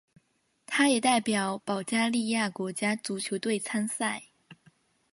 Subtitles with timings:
[0.65, 4.29] 他也代表保加利亚国家足球队参赛。